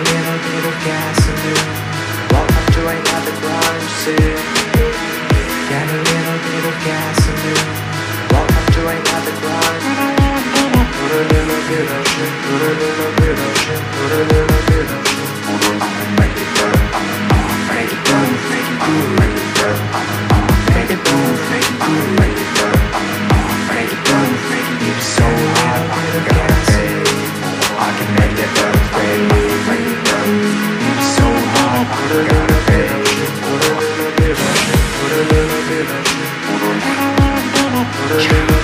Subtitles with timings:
[0.00, 1.68] little, little gasoline
[2.32, 3.34] Walk to right by the
[5.70, 7.68] Got a little, little gasoline
[8.32, 9.18] Walk to right by
[10.96, 14.49] Put a little bit of shit, put a little bit of shit, put a little
[38.10, 38.59] Church.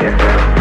[0.00, 0.53] Gracias.